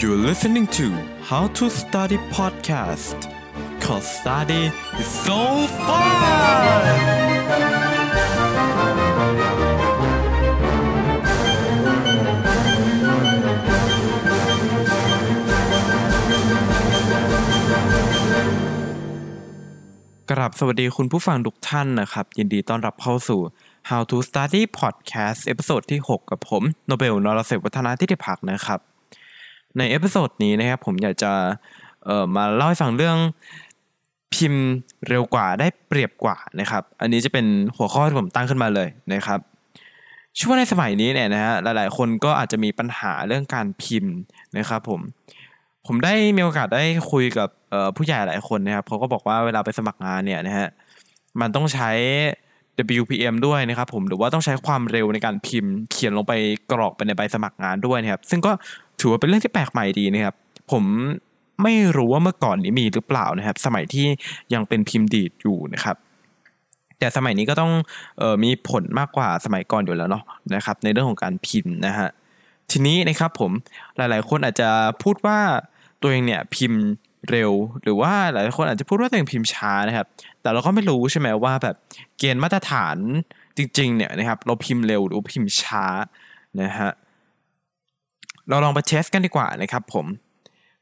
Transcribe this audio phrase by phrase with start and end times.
[0.00, 0.86] You're listening to
[1.30, 3.18] How to Study Podcast
[3.84, 4.62] cause study
[5.00, 5.40] is so
[5.86, 6.94] fun
[20.30, 23.40] กราบสวัสดีคุณผู้ฟังทุกท่านนะครับ ยินดีต้อนรับเข้าสู่
[23.90, 28.80] How to Study Podcast episode ที่ 6 กับผม โนเบล นรเสพวัฒนาทิติพักนะครับ
[29.78, 31.32] ใน episode นี้นะครับผมอยากจะ
[32.04, 33.16] เอ่อมาเล่าให้ฟังเรื่อง
[34.34, 34.64] พิมพ์
[35.08, 37.46] เร็วกว่าได้เปรียบกว่านะครับ อันนี้จะเป็น
[37.76, 39.40] หัวข้อที่ผมตั้งขึ้นมาเลยนะครับ
[40.40, 44.14] ช่วงในสมัยนี้เนี่ยนะฮะหลายๆ คนก็อาจจะมีปัญหาเรื่องการพิมพ์
[44.58, 45.00] นะครับผม
[45.86, 47.48] ผมได้มีโอกาสได้คุยกับ
[47.96, 50.68] ผู้ใหญ่หลายคนนะครับเขาก็บอกว่าเวลาไปสมัครงานเนี่ยนะฮะ
[51.40, 51.90] มันต้องใช้
[53.00, 56.32] WPM ด้วยนะครับผมหรือว่าต้องใช้ความเร็วในการพิมพ์ เขียนลงไป
[56.72, 58.52] กรอกไปในใบสมัครงานด้วยนะครับ ซึ่งก็
[59.00, 60.34] ถือว่าเป็นเรื่องที่แปลกใหม่ดีนะครับ
[60.72, 60.84] ผม
[61.62, 64.06] ไม่รู้ว่าเมื่อก่อนนี้มีหรือเปล่านะครับ สมัยที่
[64.54, 65.96] ยังเป็นพิมพ์ดีดอยู่นะครับ
[66.98, 67.72] แต่สมัยนี้ก็ต้อง
[68.20, 72.08] ออมีผลมากกว่าสมัยก่อนอยู่แล้วเนาะนะครับ ในเรื่องของการพิมพ์นะฮะ
[72.70, 73.50] ทีนี้นะครับผม
[73.96, 74.68] หลายๆ คนอาจจะ
[75.02, 75.38] พูดว่า
[76.00, 76.82] ตัวเองเนี่ยพิมพ์
[77.30, 77.52] เร็ว
[77.82, 80.06] หรือว่าหลายคนอาจจะพูดว่าตัวเองพิมพ์ช้านะครับ
[80.42, 81.76] แต่เราก็ไม่รู้ใช่ไหมว่าแบบ
[82.18, 82.96] เกณฑ์มาตรฐาน
[83.56, 85.84] จริงๆเนี่ยนะครับเราพิมพ์เร็วหรือพิมพ์ช้า
[86.62, 86.90] นะฮะ
[88.48, 90.06] เราลองไปเทสกันดีกว่านะครับผม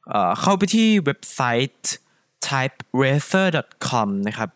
[0.08, 1.40] เเข้าไปที่เว็บไซ
[1.74, 1.90] ต์
[2.48, 4.48] typeracer.com นะครับ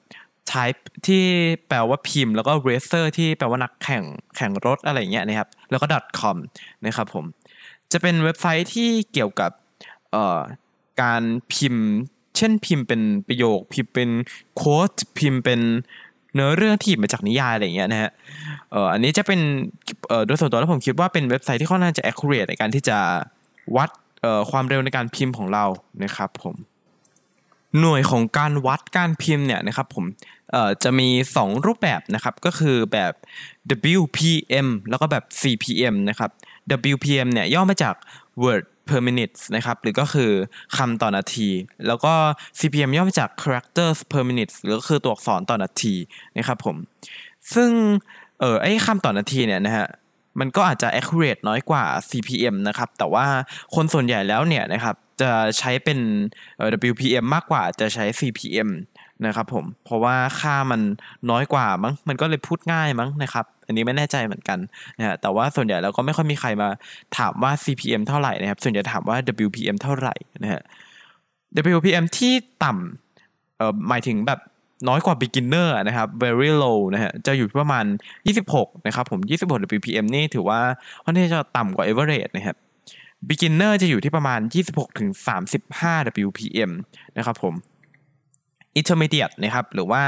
[0.53, 1.25] type ที่
[1.69, 4.05] แปลว่าพิมพ์ แล้วก็ racer ที่แปลว่านักแข่ง
[4.37, 5.87] แข่งรถอะไรเงี้ยนะครับ แล้วก็
[6.21, 6.37] .com
[6.87, 7.25] นะครับผม
[7.93, 9.51] จะเป็นเว็บไซต์ที่เกี่ยวกับ
[11.03, 11.87] การพิมพ์
[12.37, 14.11] เช่นพิมพ์เป็นประโยค พิมพ์เป็น
[14.57, 15.61] โค้ดพิมพ์เป็น
[16.35, 18.11] เนื้อเรื่องที่หยิบมาจากนิยายอะไรอย่างเงี้ยนะฮะ
[18.71, 19.41] เอ่ออันนี้จะเป็น
[20.09, 22.99] เอ่อโดยส่วนตัวแล้วผมคิดว่าเป็นเว็บไซต์ที่ค่อนข้างจะ accurate ในการที่จะ
[23.77, 23.91] วัด
[24.23, 25.65] เอ่อความเร็วในการพิมพ์ของเรา
[26.05, 26.55] นะครับผม
[27.81, 30.05] หน่วยของการวัดการพิมพ์เนี่ยนะครับผม
[30.53, 33.13] เอ่อจะมี 2 รูปแบบนะครับก็คือแบบ
[33.99, 36.31] WPM แล้วก็แบบ CPM นะครับ
[36.93, 37.95] WPM เนี่ยย่อมาจาก
[38.43, 40.31] word per minute นะครับ หรือก็คือ
[40.77, 41.49] คำต่อนาที
[41.87, 42.13] แล้วก็
[42.59, 45.95] CPM ย่อมาจาก characters per minute หรือก็คือตัวอักษรต่อนาที
[46.37, 46.77] นะครับผม
[47.55, 47.71] ซึ่ง
[48.41, 49.87] เออไอ้คำต่อนาทีเนี่ยนะฮะ
[50.41, 53.27] มันก็อาจจะ accurate น้อยกว่า CPM นะครับ แต่ว่า
[53.75, 55.99] คนส่วนใหญ่แล้วเนี่ยนะครับจะใช้เป็น
[56.91, 58.69] WPM มากกว่าจะใช้ CPM
[59.27, 60.81] นะครับผม เพราะว่าค่ามัน
[61.31, 64.59] น้อยกว่ามั้ง มันก็เลยพูดง่ายมั้งนะครับ อันนี้ไม่แน่ใจเหมือนกัน
[64.99, 66.69] นะฮะแต่ว่าส่วนใหญ่แล้วก็ไม่ค่อยมีใครมา
[67.19, 69.17] ถามว่า CPM เท่าไหร่นะครับ ส่วนใหญ่ถามว่า
[69.47, 70.61] WPM เท่าไหร่นะฮะ
[71.77, 72.33] WPM ที่
[72.65, 74.41] ต่ำเอ่อหมายถึงแบบ
[74.89, 77.85] น้อยกว่า beginner นะครับ very low นะฮะ จะอยู่ที่ประมาณ
[78.37, 80.61] 26 นะครับผม 26 WPM นี่ถือว่า
[81.05, 82.57] ค่อนข้างจะต่ำกว่า average นะครับ
[83.29, 85.11] beginner จะอยู่ที่ประมาณ 26ถึง
[85.67, 86.71] 35 WPM
[87.17, 87.55] นะครับผม
[88.81, 90.03] intermediate นะครับ หรือว่า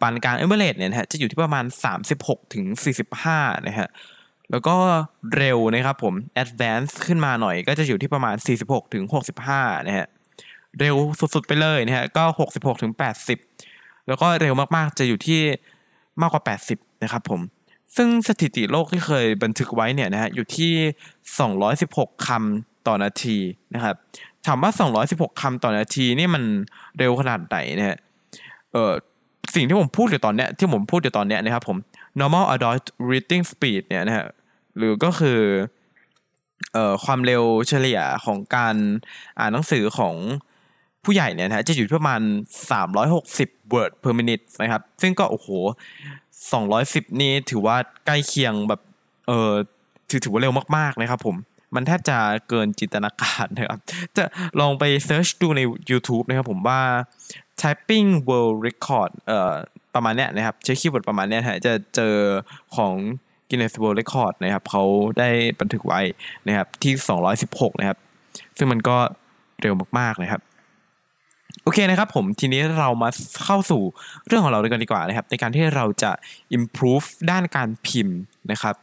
[0.00, 1.64] ปานกลาง average เนี่ยนะฮะจะอยู่ที่ประมาณ
[2.08, 2.64] 36ถึง
[3.14, 3.88] 45นะฮะ
[4.50, 4.76] แล้วก็
[5.36, 9.04] เร็วนะครับผม advance ขึ้นมาหน่อยก็จะอยู่ที่ประมาณ 46ถึง
[9.46, 10.06] 65นะฮะ
[10.78, 10.96] เร็ว
[11.34, 12.24] สุดๆไปเลยนะฮะก็
[12.54, 12.92] 66ถึง
[13.48, 15.40] 80 แล้วก็เร็วมากๆจะอยู่ที่
[16.20, 16.42] มากกว่า
[16.72, 17.40] 80นะครับผม
[17.96, 20.72] ซึ่งสถิติโลกที่เคยบันทึกไว้เนี่ยนะฮะอยู่ที่
[21.48, 23.36] 216 คำต่อนาที
[23.74, 23.94] นะครับ
[24.46, 24.70] ถามว่า
[25.06, 26.44] 216 คำต่อนาทีนี่มัน
[26.98, 27.96] เร็วขนาดไหนนะฮะ
[28.72, 28.92] เอ่อ
[29.54, 31.76] สิ่งที่ผมพูดอยู่ตอนเนี้ยที่ผมพูดอยู่ตอนเนี้ยนะครับผม
[32.20, 34.26] normal adult reading speed เนี่ยนะฮะ
[34.76, 35.40] หรือก็คือ
[36.72, 38.74] เอ่อความเร็วเฉลี่ยของการ
[39.38, 40.14] อ่านหนังสือของ
[41.04, 42.20] ผู้ใหญ่เนี่ยนะฮะจะอยู่ที่ประมาณ
[42.96, 45.48] 360 word per minute นะครับ ซึ่งก็โอ้โห
[46.36, 47.76] 210 นี่ถือว่า
[48.06, 48.80] ใกล้เคียงแบบ
[49.26, 49.52] เออ
[50.10, 51.36] ถือถือว่าเร็วมากๆนะครับผม
[51.74, 53.80] มันแทบจะเกินจินตนาการนะครับ
[54.16, 54.24] จะ
[54.60, 55.60] ลองไป search ดูใน
[55.90, 56.80] YouTube นะครับผมว่า
[57.62, 59.54] typing world record เอ่อ
[59.94, 62.14] ประมาณเนี้ยนะครับ ใช้ keyword ประมาณเนี้ยฮะจะเจอ
[62.76, 62.94] ของ
[63.48, 64.84] Guinness World Record นะครับเขา
[65.18, 65.28] ได้
[65.60, 66.00] บันทึกไว้
[66.46, 66.92] นะครับที่
[67.38, 67.98] 216 นะครับ
[68.58, 68.96] ซึ่งมันก็
[69.62, 70.40] เร็วมากๆนะครับ
[71.62, 73.08] โอเคนะครับผมทีนี้เรามา
[73.44, 73.82] เข้าสู่
[74.26, 76.12] เรื่องของเราเลยกันดีกว่านะครับ ในการที่เราจะ
[76.56, 78.18] improve ด้านการพิมพ์
[78.52, 78.74] นะครับ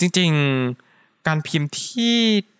[0.00, 2.16] จริงๆการพิมพ์ที่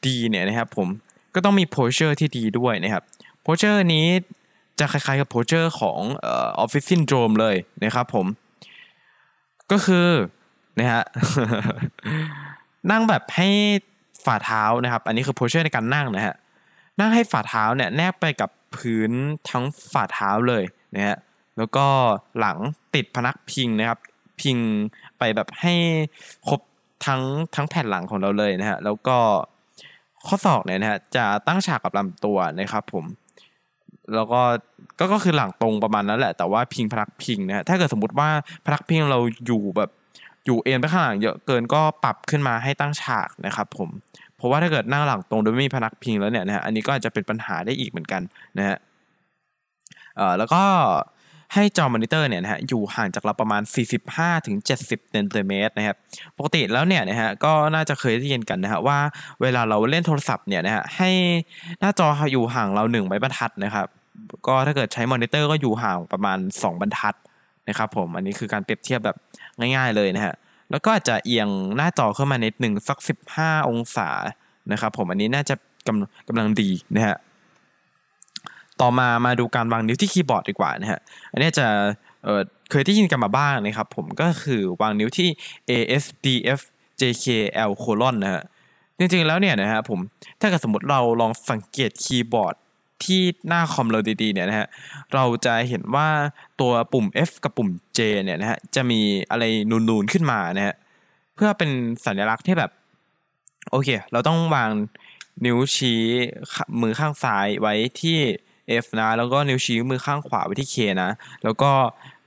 [0.07, 0.89] ดีเนี่ยนะครับผม
[1.35, 3.03] ก็ต้องมี posture ที่ดีด้วยนะครับ
[3.45, 4.07] posture นี้
[4.81, 8.27] จะคล้ายๆกับ posture ของออ office syndrome เลยนะครับผม
[9.71, 10.09] ก็คือ
[10.79, 11.03] นะฮะ
[12.91, 13.49] นั่งแบบให้
[14.25, 16.35] ฝ่าเท้านะครับ อันนี้คือ posture ในการนั่งนะฮะ
[17.01, 19.13] นั่งให้ฝ่าเท้าเนี่ยแนบไปกับพื้น
[19.51, 20.65] ทั้งฝ่าเท้าเลย
[20.95, 21.17] นะฮะ
[21.59, 21.87] แล้วก็
[22.39, 22.57] หลัง
[22.95, 23.99] ติดพนักพิงนะครับ
[24.41, 24.59] พิง
[25.19, 25.75] ไปแบบให้
[26.49, 26.61] ครบ
[27.07, 27.23] ทั้ง
[27.55, 29.19] ทั้งแผ่นหลังของเราเลยนะฮะแล้วก็
[30.27, 33.05] ข้อศอกเนี่ยนะฮะจะตั้งฉากกับลำตัวนะครับผม
[34.15, 34.41] แล้วก็
[34.99, 38.29] ก็ก็คือหลังตรงประมาณนั้นแหละ แต่ว่าพิงพนักพิงนะฮะถ้าเกิดสมมติว่า
[38.67, 39.91] พนักพิงเราอยู่แบบ
[40.47, 43.89] อยู่เอ็นไปข้างหลังเยอะเกินก็ปรับขึ้นมาให้ตั้งฉากนะครับผม
[44.37, 48.23] เพราะว่าถ้าเกิดนั่งหลังตรงโดยไม่มีพนักพิงแล้วเนี่ยนะฮะอันนี้ก็อาจจะเป็นปัญหาได้อีกเหมือนกัน
[48.59, 48.77] นะฮะ
[50.17, 50.63] เอ่อแล้วก็
[51.55, 53.63] ให้จอมอนิเตอร์เนี่ยนะฮะอยู่ห่างจากเราประมาณ
[54.05, 55.97] 45ถึง70เซนติเมตรนะครับ
[56.37, 58.99] ปกติแล้วเนี่ยนะฮะก็น่าจะเคยได้ยินกันนะฮะว่า
[59.41, 61.11] เวลาเราเล่นโทรศัพท์เนี่ยนะฮะให้
[61.81, 63.87] หน้าจออยู่ห่างเรา1ไม้บรรทัดนะครับ
[64.47, 67.15] ก็ถ้าเกิดใช้มอนิเตอร์ก็อยู่ห่างประมาณ 2 ไม้บรรทัด
[67.69, 69.17] นะครับผมอันนี้คือการเปรียบเทียบแบบ
[69.59, 70.35] ง่ายๆเลยนะฮะ
[70.71, 72.99] แล้วก็อาจจะเอียงหน้าจอขึ้นมานิดหนึ่งสัก
[73.35, 74.09] 15 องศา
[74.73, 75.55] นะครับผมอันนี้น่าจะ
[75.87, 77.17] กำกำลังดีนะฮะ
[78.81, 81.01] ต่อมามาดูการวางนิ้วที่คีย์บอร์ดดีกว่านะฮะ
[81.33, 81.67] อันนี้จะ
[82.25, 85.29] เเคยได้ยินกันมาบ้างนะครับผมก็คือวางนิ้วที่
[85.71, 85.73] A
[86.03, 86.27] S D
[86.59, 86.61] F
[87.01, 87.27] J K
[87.69, 88.43] L colon นะฮะ
[88.99, 89.99] จริงๆแล้วเนี่ยนะฮะผม
[90.41, 92.55] ถ้าเกิดสมมติเราลองสังเกตคีย์บอร์ด
[93.05, 94.69] ที่หน้าคอมเราดีๆเนี่ยนะฮะ
[95.15, 96.09] เราจะเห็นว่า
[96.61, 97.69] ตัวปุ่ม F กับปุ่ม
[97.99, 99.01] J เนี่ยนะฮะจะมี
[99.31, 99.45] อะไร
[99.89, 100.75] นูนๆขึ้นมานะฮะ
[101.35, 101.71] เพื่อเป็น
[102.07, 102.71] สัญลักษณ์ที่แบบ
[103.71, 104.71] โอเค เราต้องวาง
[105.45, 106.03] นิ้วชี้
[106.81, 108.19] มือข้างซ้ายไว้ที่
[108.85, 111.11] F นะแล้วก็นิ้วชี้มือข้างขวาไว้ที่ K นะ
[111.45, 111.71] แล้วก็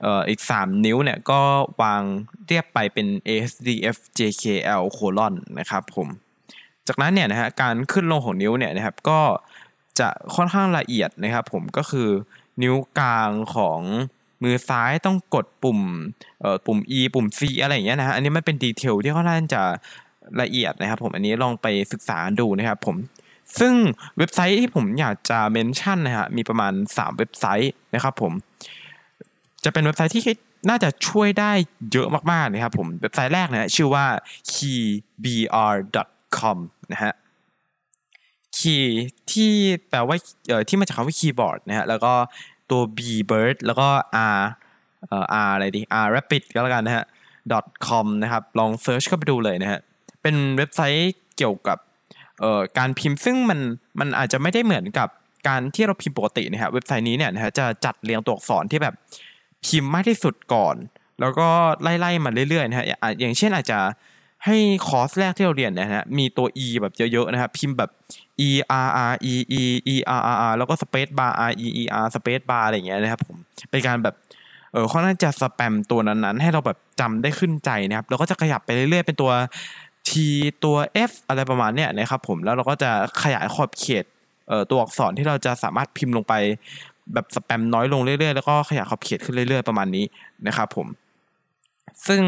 [0.02, 1.40] เอ่ออีก 3 นิ้วเนี่ยก็
[1.82, 2.02] วาง
[2.46, 4.44] เรียบไปเป็น A S D F J K
[4.80, 6.08] L colon นะครับผม
[6.88, 9.20] จากนั้นเนี่ยนะฮะการขึ้นลงของนิ้วเนี่ยนะครับก็
[10.00, 12.08] จะค่อนข้างละเอียดนะครับ ผมก็คือ
[12.62, 13.80] นิ้วกลางของ
[14.42, 15.80] มือซ้ายต้องกดปุ่ม
[16.40, 19.62] เอ่อปุ่ม E ปุ่ม C อะไรอย่างเงี้ยนะฮะอันนี้มันเป็น detail ที่ค่อนข้างจะ
[20.40, 22.96] ละเอียดนะครับ ผมอันนี้ลองไปศึกษาดูนะครับผม
[23.58, 23.74] ซึ่ง
[24.18, 28.32] เว็บไซต์ที่ผมอยากจะ mention นะฮะมีประมาณ 3 เว็บไซต์นะครับผม
[29.64, 30.24] จะเป็นเว็บไซต์ที่
[30.68, 31.52] น่าจะช่วยได้
[31.92, 34.06] เยอะมากๆนะครับผมเว็บไซต์แรกนะฮะชื่อว่า
[35.32, 36.58] keybr.com
[36.92, 37.12] นะฮะ
[38.62, 38.96] key
[39.32, 39.52] ที่
[39.90, 40.16] แปลว่า
[40.48, 42.12] เอ่อที่มาจากคำว่าคีย์บอร์ดนะฮะแล้วก็
[42.70, 42.98] ตัว b
[43.30, 43.88] bird แล้วก็
[44.38, 44.42] r
[45.08, 47.04] เอ่อ r อะไรดี r rapid ก็แล้วกันนะฮะ
[47.86, 49.80] .com นะครับลองเซิร์ชเข้าไปดูเลยนะฮะ
[50.22, 51.78] เป็นเว็บไซต์เกี่ยวกับ
[52.40, 53.60] เอ่อการพิมพ์ซึ่งมัน
[54.00, 55.08] มันอาจจะไม่ได้เหมือนกับ
[55.48, 58.94] การที่เราพิมพ์ปกตินะฮะเว็บไซต์นี้เนี่ยนะฮะจะจัดเรียงตัวอักษรที่แบบ
[59.66, 60.76] พิมพ์มากที่สุดก่อน
[61.20, 61.48] แล้วก็
[61.82, 62.86] ไล่ๆมาเรื่อยๆนะฮะ
[63.20, 63.78] อย่างเช่นอาจจะ
[64.46, 64.56] ให้
[64.86, 67.90] คอร์สแรกที่เราเรียนนะฮะมีตัว e แบบเยอะๆนะครับพิมพ์แบบ
[68.48, 68.50] e
[68.86, 69.62] r r e e
[69.92, 73.36] e r r r แล้วก็ space bar r e e r space bar อะไรอย่างเงี้ยนะครับผม
[73.70, 74.14] เป็นการแบบ
[74.72, 79.32] เออค่อนข้างจะสแปมตัวนั้นๆ ให้เราแบบจำได้ขึ้นใจนะครับแล้วก็จะขยับไปเรื่อยๆ เป็นตัว
[80.08, 80.10] t
[80.64, 80.76] ตัว
[81.08, 82.90] f อะไรประมาณเนี้ยนะครับผมแล้วเราก็จะ
[83.22, 84.04] ขยายขอบเขต
[84.48, 86.34] เอ่อตัวอักษรที่เราจะสามารถพิมพ์ลงไป
[87.14, 90.04] แบบสแปมน้อยลงเรื่อยๆ แล้วก็ขยายขอบเขตขึ้นเรื่อยๆ ประมาณนี้
[90.46, 90.86] นะครับผม
[92.08, 92.22] ซึ่ง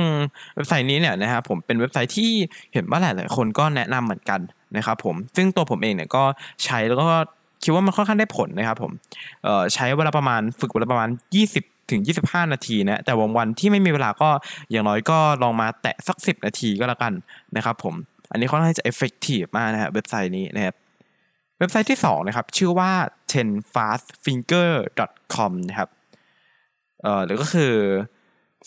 [0.54, 2.30] เว็บไซต์นี้เนี่ยนะครับผมเป็นเว็บไซต์ที่
[2.72, 4.40] เห็นว่าหลาย ๆ คนก็แนะนำเหมือนกัน
[4.76, 6.24] นะครับผมซึ่งตัวผมเองเนี่ยก็
[6.64, 7.04] ใช้แล้วก็
[7.62, 8.92] คิดว่ามันค่อนข้างได้ผลนะครับผม
[9.74, 11.08] ใช้เวลาประมาณฝึกเวลาประมาณ
[11.50, 14.28] 20 ถึง 25 นาทีนะแต่วันวันที่ไม่มีเวลาก็
[14.70, 17.12] อย่างน้อยก็ลองมาแตะสัก 10 นาทีก็แล้วกัน
[17.56, 17.94] นะครับผม
[18.30, 20.74] อันนี้ค่อนข้างจะ effective มากนะฮะเว็บไซต์นี้นะครับ
[21.58, 22.92] เว็บไซต์ที่ 2 นะครับ ชื่อว่า
[23.32, 25.88] tenfastfinger.com นะครับ
[27.02, 27.72] เอ่อหรือก็คือ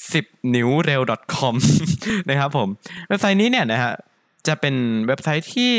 [0.06, 1.02] 10 นิ้วเร็ว
[1.34, 1.56] .com
[2.30, 2.68] นะครับผม
[3.10, 3.94] เว็บไซต์นี้เนี่ยนะฮะ
[4.48, 4.76] จะเป็น
[5.08, 5.74] เว็บไซต์ที่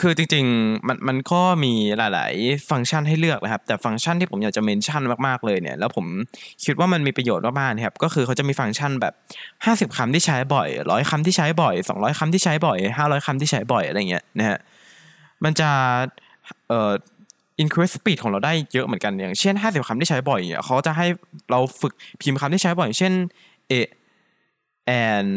[0.00, 6.06] คือจริงๆมันมันก็มีหลายๆ ฟังก์ชันให้เลือกนะครับ แต่ฟังก์ชันที่ผมอยากจะเมนชั่นมากๆเลยเนี่ย แล้วผม
[6.64, 9.14] คิดว่ามันมีประโยชน์มากๆนะครับ ก็คือเขาจะมีฟังก์ชันแบบ
[9.90, 14.58] 50คำที่ใช้บ่อยร้อยคำที่ใช้บ่อย 200คำที่ใช้บ่อย 500คำที่ใช้บ่อยอะไรเงี้ยนะฮะ
[15.44, 15.70] มันจะ
[16.68, 16.92] เอ่อ
[17.62, 21.06] increase speed ของเราได้เยอะเหมือนกันอย่างเช่น 50คำที่ใช้บ่อยเนี่ยเขาจะให้
[21.50, 23.12] เราฝึกพิมพ์คำที่ใช้บ่อย เช่น
[23.70, 23.74] a
[25.04, 25.30] and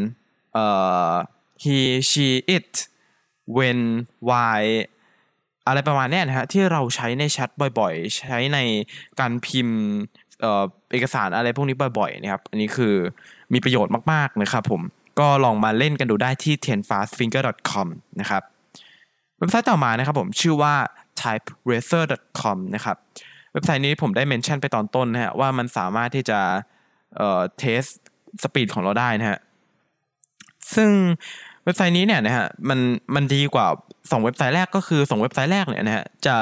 [0.54, 0.66] เอ่
[1.10, 1.14] อ
[1.64, 1.78] he
[2.10, 2.70] she it
[3.56, 3.80] when
[4.30, 4.62] why
[5.68, 7.50] อะไรประมาณนี้นะฮะที่เราใช้ในแชท
[7.80, 8.60] บ่อยๆ ใช้ใน
[9.20, 9.80] การพิมพ์
[10.42, 12.96] เอ่อเอกสารอะไรพวกนี้บ่อยๆนะครับอันนี้คือ
[13.54, 14.82] มีประโยชน์มากๆนะครับผม
[15.20, 17.88] ก็ลองมาเล่นกันดูได้ที่ tenfastfinger.com
[18.20, 18.44] นะครับ
[19.38, 20.76] เว็บไซต์ต่อมานะครับผมชื่อว่า
[21.22, 22.98] typeracer.com นะครับ
[23.54, 26.40] เว็บไซต์นี้ผมได้ mention ไปตอนต้นนะฮะว่ามันสามารถที่จะ
[27.18, 27.84] เอ่อ test
[28.44, 29.40] speed ของเราได้นะฮะ
[30.76, 30.90] ซึ่ง
[31.64, 32.80] เว็บไซต์นี้เนี่ยนะฮะมัน
[33.16, 33.68] มันดีกว่า
[34.12, 36.36] สองเว็บไซต์แรกก็คือสองเว็บไซต์แรกเนี่ยนะฮะจะ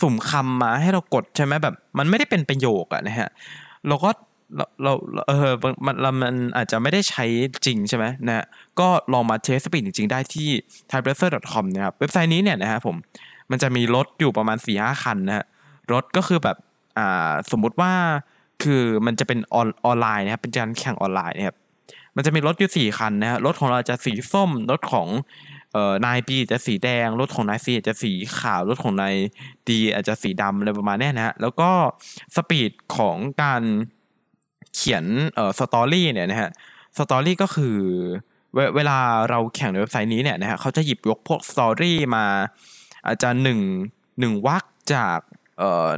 [0.00, 3.28] สุ่มคำมาให้เรากดใช่ไหมแบบ มันไม่ได้เป็นประโยคอะนะฮะ
[3.88, 4.10] เราก็
[4.56, 5.54] เราเราเออ
[5.86, 7.24] มันมันอาจจะไม่ได้ใช้
[7.66, 8.44] จริงใช่ไหมนะฮะ
[8.80, 10.48] ก็ลองมา test speed จริง ๆ ได้ที่
[10.90, 12.96] typeracer.com นะครับเว็บไซต์นี้เนี่ยนะฮะผม
[13.50, 15.44] มันจะมีรถอยู่ประมาณสี่ห้าคันนะฮะ
[15.92, 16.56] รถก็คือแบบ
[16.98, 17.92] อ่าสมมุติว่า
[18.62, 21.56] คือมันจะเป็นออนออนไลน์นะครับเป็นการแข่งออนไลน์นะครับ
[22.16, 25.08] มันจะมีรถอยู่สี่คันนะฮะรถของเราจะสีส้ม รถของ
[25.72, 29.14] เอ่อนายบีจะสีแดง รถของนายซีจะสีขาว รถของนาย
[29.68, 31.70] ดีอาจจะสีดำอะไรประมาณนี้นะฮะแล้วก็
[32.36, 33.62] speed ของการ
[34.74, 36.50] เขียนเอ่อ story เนี่ยนะฮะ
[36.98, 37.76] story ก็คือ
[38.54, 38.98] เวเวลา
[39.30, 42.24] เราแข่งในเว็บไซต์นี้เนี่ยนะฮะเขาจะหยิบยกพวก story มา
[43.08, 43.60] อาจจะหนึ่ง
[44.20, 45.18] หนึ่งวรรคจาก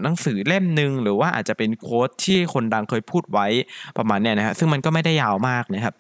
[0.03, 3.47] หนังสือเล่มหนึ่งหรือว่าอาจจะเป็น quote ที่คนดังเคยพูดไว้
[3.99, 5.95] ประมาณเนี้ยนะฮะซึ่งมันก็ไม่ได้ยาวมากนะครับ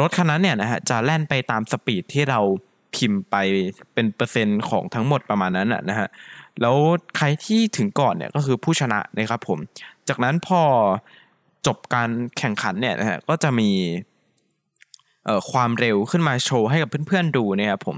[0.00, 2.40] รถคันนั้นเนี่ยนะฮะจะแล่นไปตาม speed ที่เรา
[2.94, 3.36] พิมพ์ไป
[3.94, 6.08] เป็นเปอร์เซ็นต์ของทั้งหมดประมาณนั้นนะฮะ
[6.60, 6.76] แล้ว
[7.16, 9.58] ใครที่ถึงก่อนเนี่ยก็คือผู้ชนะนะครับผม
[10.08, 10.62] จากนั้นพอ
[11.66, 13.70] จบการแข่งขันเนี่ยนะฮะก็จะมี
[15.52, 17.96] ความเร็วขึ้นมาโชว์ให้กับเพื่อนๆดูเนี่ยครับผม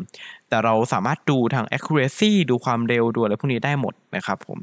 [0.49, 4.59] แต่เราสามารถดูทาง accuracy ดูความเร็วดูอะไรพวกนี้ได้หมดนะครับผม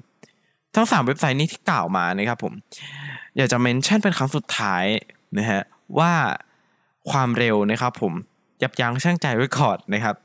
[0.76, 2.54] ทั้ง 3 เว็บไซต์นี้ที่กล่าวมานะครับผม
[3.38, 4.86] อยากจะเมนชั่นเป็นครั้งสุดท้าย
[5.38, 5.62] นะฮะ
[6.00, 6.14] ว่า
[7.12, 8.14] ความเร็วนะครับผม
[8.62, 10.16] ยับยั้งชั่งใจไว้ก่อนนะครับ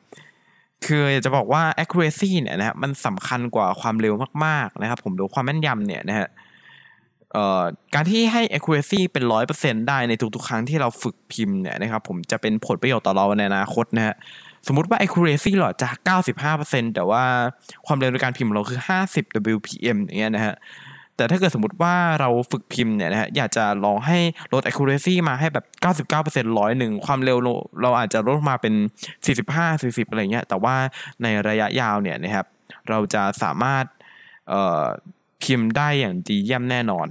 [0.84, 4.14] คืออยากจะบอกว่า accuracy เนี่ยนะฮะมันสำคัญกว่าความเร็ว
[4.44, 14.14] มากๆนะครับผมหรือความแม่นยำเนี่ยนะฮะเการที่ให้ accuracy เป็นร้อยเปอร์เซ็นได้ในทุกๆ ครั้งที่เราฝึกพิมพ์เนี่ยนะครับผมจะเป็นผลประโยชน์ต่อเราในอนาคตนะฮะ
[14.66, 15.88] สมมติว่า accuracy เราจะ
[16.46, 17.24] 95%แต่ว่า
[17.86, 18.80] ความเร็วในการพิมพ์ของเราคือ
[19.12, 19.24] 50
[19.54, 20.54] wpm อย่างเงี้ยนะฮะ
[21.16, 24.18] แต่ถ้าเกิดสมมติว่าเราฝึกพิมพ์เนี่ยนะฮะอยากจะลองให้
[24.52, 25.64] ลด accuracy มาให้แบบ
[26.50, 28.74] 99%ร้อยหนึ่งความเร็วเราเราอาจจะลดมาเป็น
[29.38, 30.76] 45 40 อะไรเงี้ยแต่ว่า
[31.22, 32.46] ในระยะยาวเนี่ยนะครับ
[32.88, 33.84] เราจะสามารถ
[35.42, 37.06] พิมพ์ได้อย่างดีเยี่ยมแน่นอน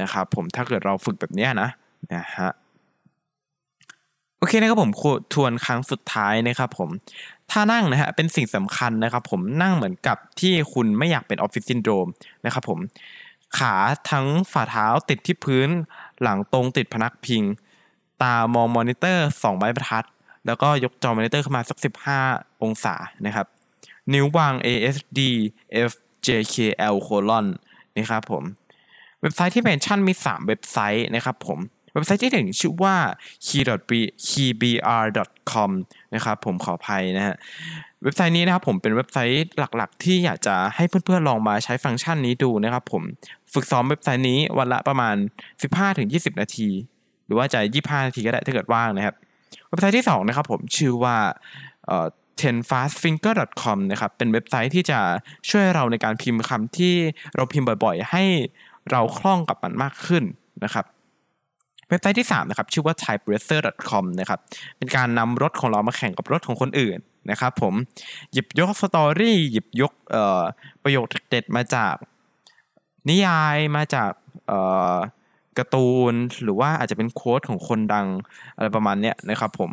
[0.00, 1.68] นะครับผมถ้าเกิดเราฝึกแบบนี้นะ
[2.14, 2.50] นะฮะ
[4.38, 4.92] โอเคนะครับผม
[5.34, 6.90] ทวนครั้งสุดท้ายนะครับผม
[7.50, 12.06] ท่านั่งนะฮะเป็นสิ่งสำคัญนะครับผมนั่งเหมือนกับที่คุณไม่อยากเป็นออฟฟิศซินโดรม
[12.44, 12.78] นะครับผม
[13.58, 13.74] ขา
[14.10, 15.68] ทั้งฝ่าเท้าติดที่พื้น
[16.22, 17.42] หลังตรงติดพนักพิง
[18.22, 20.06] ตามองม้บรรทัด
[20.46, 21.78] แล้วก็ยกจอมอนิเตอร์ขึ้นมาสัก
[22.20, 22.94] 15 องศา
[23.26, 23.46] นะครับ
[24.12, 25.20] นิ้ววาง ASD
[25.90, 27.46] FJKL colon
[27.96, 28.44] นะครับผม
[29.24, 31.58] เว็บไซต์ที่ mention มี 3 เว็บไซต์นะครับผม
[31.94, 32.96] เว็บไซต์ที่หนึ่งชื่อว่า
[34.28, 35.70] keybr.com
[36.14, 37.36] นะครับผมขออภัยนะฮะ
[38.02, 43.02] เว็บไซต์นี้นะครับผมเป็นเว็บไซต์หลักๆ ที่อยากจะให้เพื่อนๆลองมาใช้ฟังก์ชันนี้ดูนะครับผม
[43.52, 45.16] ฝึกซ้อมเว็บไซต์นี้วันละประมาณ
[45.78, 46.68] 15-20 นาที
[47.26, 49.14] หรือว่าจะ 25 นาทีก็ได้ถ้าเกิดว่างนะครับ
[49.68, 51.16] เว็บไซต์ที่ 2 นะครับผมชื่อว่า
[51.86, 52.06] เอ่อ
[52.40, 55.00] tenfastfinger.com นะครับเป็นเว็บไซต์ที่จะ
[55.48, 56.94] ช่วยเราในการพิมพ์คำที่
[57.36, 58.24] เราพิมพ์บ่อยๆ ให้
[58.90, 60.24] เราคล่องกับมันมากขึ้น
[60.64, 60.84] นะครับ
[61.88, 64.40] เว็บไซต์ที่3นะครับชื่อว่า typeracer.com นะครับ
[64.78, 66.98] เป็นการนำรถของเรามาแข่งกับรถของคนอื่น
[67.30, 67.74] นะครับผม
[68.32, 69.92] หยิบยกสตอรี่หยิบยก
[70.82, 71.94] ประโยคเด็ดมาจาก
[73.08, 74.10] นิยายมาจาก
[75.58, 78.06] การ์ตูน หรือว่าอาจจะเป็น quote ของคนดัง
[78.56, 79.70] อะไรประมาณเนี้ยนะครับผม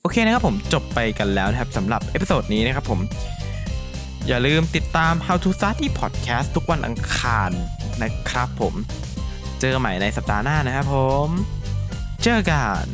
[0.00, 3.00] โอเคนะครับผมจบไปกันแล้วนะครับสำหรับ episode นี้นะครับผม
[4.26, 7.50] อย่าลืมติดตาม How to Study Podcast ทุกวันอังคาร
[8.02, 8.74] นะครับผม
[9.60, 11.28] เจอกันใหม่ในสัปดาห์หน้านะครับผม
[12.22, 12.86] เจอกัน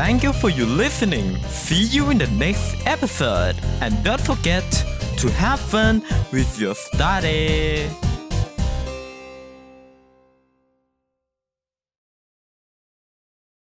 [0.00, 1.28] Thank you for your listening.
[1.48, 3.56] See you in the next episode.
[3.80, 4.68] And don't forget
[5.16, 8.05] to have fun with your study.